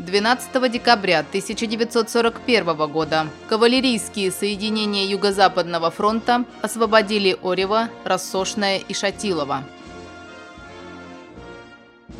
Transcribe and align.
12 0.00 0.72
декабря 0.72 1.18
1941 1.18 2.90
года 2.90 3.26
кавалерийские 3.50 4.30
соединения 4.30 5.04
Юго-Западного 5.04 5.90
фронта 5.90 6.44
освободили 6.62 7.36
Орева, 7.42 7.90
Рассошное 8.04 8.78
и 8.78 8.94
Шатилово. 8.94 9.62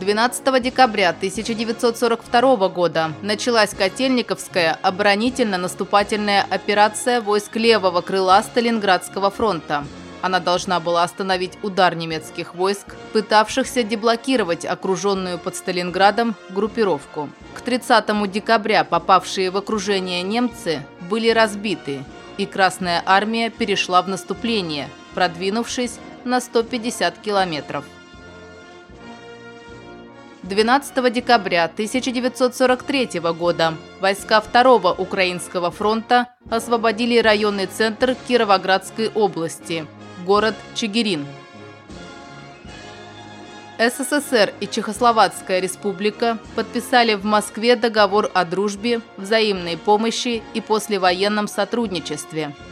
12 0.00 0.62
декабря 0.62 1.10
1942 1.10 2.68
года 2.68 3.12
началась 3.20 3.74
Котельниковская 3.74 4.78
оборонительно-наступательная 4.80 6.46
операция 6.48 7.20
войск 7.20 7.56
левого 7.56 8.00
крыла 8.00 8.42
Сталинградского 8.42 9.30
фронта. 9.30 9.84
Она 10.22 10.40
должна 10.40 10.80
была 10.80 11.02
остановить 11.02 11.58
удар 11.62 11.94
немецких 11.94 12.54
войск, 12.54 12.96
пытавшихся 13.12 13.82
деблокировать 13.82 14.64
окруженную 14.64 15.38
под 15.38 15.56
Сталинградом 15.56 16.34
группировку. 16.50 17.28
К 17.54 17.60
30 17.60 18.30
декабря 18.30 18.84
попавшие 18.84 19.50
в 19.50 19.56
окружение 19.56 20.22
немцы 20.22 20.82
были 21.08 21.30
разбиты, 21.30 22.04
и 22.38 22.46
Красная 22.46 23.02
армия 23.06 23.50
перешла 23.50 24.02
в 24.02 24.08
наступление, 24.08 24.88
продвинувшись 25.14 25.98
на 26.24 26.40
150 26.40 27.18
километров. 27.18 27.84
12 30.42 31.12
декабря 31.12 31.64
1943 31.64 33.20
года 33.36 33.74
войска 34.00 34.40
Второго 34.40 34.92
Украинского 34.92 35.72
фронта 35.72 36.28
освободили 36.48 37.18
районный 37.18 37.66
центр 37.66 38.16
Кировоградской 38.28 39.08
области, 39.08 39.86
город 40.26 40.54
Чигирин. 40.74 41.24
СССР 43.78 44.52
и 44.60 44.66
Чехословацкая 44.66 45.60
республика 45.60 46.38
подписали 46.54 47.14
в 47.14 47.24
Москве 47.24 47.76
договор 47.76 48.30
о 48.34 48.44
дружбе, 48.44 49.00
взаимной 49.16 49.78
помощи 49.78 50.42
и 50.52 50.60
послевоенном 50.60 51.48
сотрудничестве– 51.48 52.54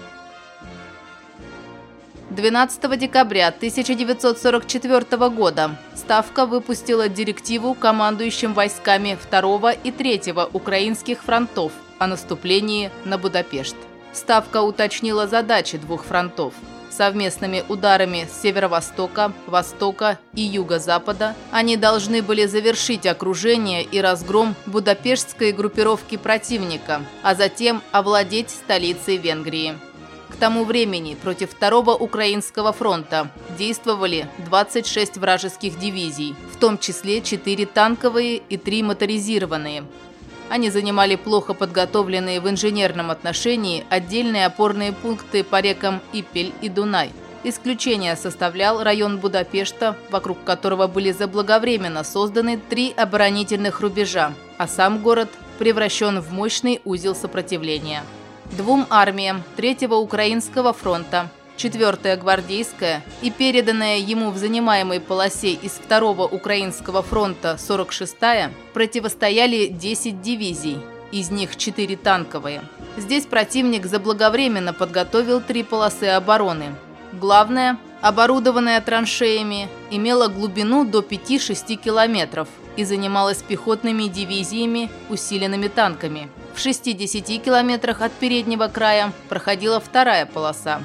12 2.35 2.99
декабря 2.99 3.49
1944 3.49 5.29
года 5.29 5.77
Ставка 5.95 6.47
выпустила 6.47 7.09
директиву 7.09 7.75
командующим 7.75 8.55
войсками 8.55 9.17
2 9.31 9.73
и 9.73 9.93
3 9.93 10.35
украинских 10.53 11.23
фронтов 11.23 11.73
о 11.99 12.09
наступлении 12.09 12.91
на 13.05 13.19
Будапешт. 13.19 13.77
Ставка 14.13 14.63
уточнила 14.63 15.29
задачи 15.29 15.79
двух 15.79 16.05
фронтов. 16.05 16.55
Совместными 16.97 17.65
ударами 17.69 18.29
с 18.31 18.41
северо-востока, 18.41 19.33
востока 19.49 20.21
и 20.33 20.43
юго-запада 20.43 21.35
они 21.51 21.77
должны 21.77 22.23
были 22.23 22.47
завершить 22.47 23.05
окружение 23.05 23.83
и 23.83 24.01
разгром 24.01 24.55
будапештской 24.67 25.51
группировки 25.51 26.17
противника, 26.17 27.05
а 27.25 27.35
затем 27.35 27.83
овладеть 27.91 28.51
столицей 28.51 29.17
Венгрии. 29.17 29.75
К 30.29 30.37
тому 30.37 30.65
времени 30.65 31.17
против 31.21 31.51
Второго 31.51 31.95
Украинского 31.95 32.73
фронта 32.73 33.29
действовали 33.59 34.29
26 34.47 35.17
вражеских 35.17 35.77
дивизий, 35.79 36.37
в 36.53 36.59
том 36.59 36.79
числе 36.79 37.23
4 37.23 37.67
танковые 37.67 38.37
и 38.37 38.57
3 38.57 38.85
моторизированные. 38.85 39.85
Они 40.55 40.71
занимали 40.71 41.17
плохо 41.17 41.53
подготовленные 41.53 42.41
в 42.41 42.49
инженерном 42.49 43.11
отношении 43.11 43.85
отдельные 43.91 44.47
опорные 44.47 44.93
пункты 44.93 45.43
по 45.43 45.59
рекам 45.59 46.01
Ипель 46.13 46.53
и 46.63 46.69
Дунай. 46.69 47.11
Исключение 47.43 48.15
составлял 48.15 48.81
район 48.81 49.19
Будапешта, 49.19 49.97
вокруг 50.13 50.45
которого 50.45 50.87
были 50.87 51.11
заблаговременно 51.11 52.05
созданы 52.05 52.57
три 52.57 52.93
оборонительных 52.97 53.81
рубежа, 53.81 54.33
а 54.57 54.69
сам 54.69 55.03
город 55.03 55.29
превращен 55.59 56.21
в 56.21 56.33
мощный 56.33 56.81
узел 56.85 57.17
сопротивления 57.17 58.05
двум 58.57 58.87
армиям 58.91 59.43
Третьего 59.57 59.97
Украинского 59.97 60.73
фронта, 60.73 61.31
4-я 61.57 62.17
гвардейская 62.17 63.03
и 63.23 63.31
переданная 63.31 63.99
ему 63.99 64.31
в 64.31 64.39
занимаемой 64.39 65.01
полосе 65.01 65.53
из 65.53 65.73
Второго 65.73 66.23
Украинского 66.23 67.03
фронта 67.03 67.57
46-я 67.59 68.51
противостояли 68.73 69.67
10 69.67 70.21
дивизий, 70.21 70.79
из 71.13 71.31
них 71.31 71.57
4 71.57 71.97
танковые. 71.97 72.63
Здесь 72.97 73.27
противник 73.27 73.87
заблаговременно 73.87 74.73
подготовил 74.73 75.41
три 75.41 75.63
полосы 75.63 76.05
обороны. 76.05 76.75
Главная, 77.13 77.79
оборудованная 78.01 78.81
траншеями, 78.81 79.69
имела 79.91 80.29
глубину 80.29 80.85
до 80.85 81.01
5-6 81.01 81.77
километров 81.77 82.49
и 82.77 82.85
занималась 82.85 83.43
пехотными 83.43 84.05
дивизиями, 84.05 84.91
усиленными 85.09 85.69
танками– 85.69 86.29
в 86.55 86.61
60 86.61 87.43
километрах 87.43 88.01
от 88.01 88.13
переднего 88.13 88.69
края 88.69 89.13
проходила 89.29 89.81
вторая 89.81 90.25
полоса. 90.25 90.83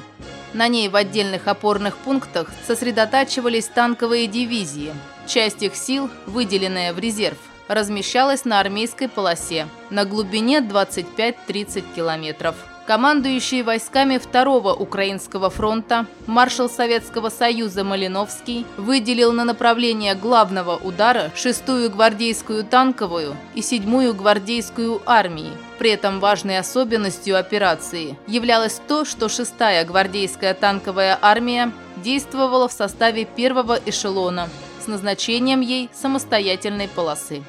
На 0.52 0.68
ней 0.68 0.88
в 0.88 0.96
отдельных 0.96 1.46
опорных 1.46 1.96
пунктах 1.96 2.50
сосредотачивались 2.66 3.66
танковые 3.66 4.26
дивизии. 4.26 4.92
Часть 5.26 5.62
их 5.62 5.76
сил, 5.76 6.10
выделенная 6.26 6.92
в 6.92 6.98
резерв, 6.98 7.38
размещалась 7.68 8.44
на 8.44 8.58
армейской 8.58 9.08
полосе 9.08 9.68
на 9.90 10.04
глубине 10.04 10.58
25-30 10.58 11.84
километров. 11.94 12.56
Командующий 12.90 13.62
войсками 13.62 14.18
Второго 14.18 14.74
Украинского 14.74 15.48
фронта 15.48 16.06
маршал 16.26 16.68
Советского 16.68 17.28
Союза 17.28 17.84
Малиновский 17.84 18.66
выделил 18.76 19.30
на 19.30 19.44
направление 19.44 20.16
главного 20.16 20.74
удара 20.74 21.30
6-ю 21.36 21.88
гвардейскую 21.88 22.64
танковую 22.64 23.36
и 23.54 23.60
7-ю 23.60 24.12
гвардейскую 24.12 25.02
армии. 25.06 25.52
При 25.78 25.90
этом 25.90 26.18
важной 26.18 26.58
особенностью 26.58 27.38
операции 27.38 28.18
являлось 28.26 28.80
то, 28.88 29.04
что 29.04 29.26
6-я 29.26 29.84
гвардейская 29.84 30.52
танковая 30.52 31.16
армия 31.22 31.70
действовала 31.98 32.66
в 32.66 32.72
составе 32.72 33.24
первого 33.24 33.78
эшелона 33.86 34.48
с 34.84 34.88
назначением 34.88 35.60
ей 35.60 35.90
самостоятельной 35.94 36.88
полосы. 36.88 37.44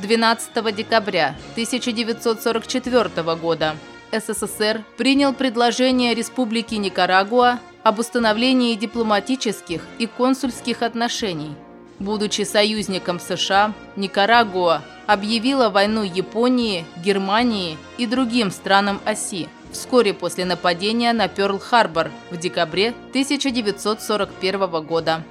12 0.00 0.74
декабря 0.74 1.36
1944 1.52 3.36
года 3.36 3.76
СССР 4.12 4.82
принял 4.96 5.32
предложение 5.32 6.14
Республики 6.14 6.74
Никарагуа 6.74 7.60
об 7.82 7.98
установлении 7.98 8.74
дипломатических 8.74 9.82
и 9.98 10.06
консульских 10.06 10.82
отношений. 10.82 11.54
Будучи 11.98 12.42
союзником 12.42 13.20
США, 13.20 13.74
Никарагуа 13.96 14.82
объявила 15.06 15.68
войну 15.68 16.02
Японии, 16.02 16.86
Германии 17.04 17.76
и 17.98 18.06
другим 18.06 18.50
странам 18.50 19.00
оси 19.04 19.48
вскоре 19.70 20.14
после 20.14 20.44
нападения 20.44 21.12
на 21.12 21.26
Пёрл-Харбор 21.26 22.10
в 22.30 22.36
декабре 22.36 22.88
1941 23.10 24.82
года. 24.82 25.22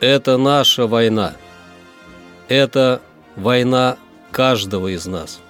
Это 0.00 0.36
наша 0.36 0.86
война. 0.86 1.34
Это 2.48 3.00
война 3.36 3.96
каждого 4.30 4.88
из 4.88 5.06
нас. 5.06 5.40